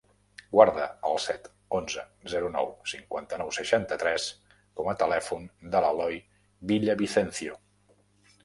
[0.53, 1.49] Guarda el set,
[1.79, 4.27] onze, zero, nou, cinquanta-nou, seixanta-tres
[4.81, 6.19] com a telèfon de l'Eloy
[6.73, 7.61] Villavicencio.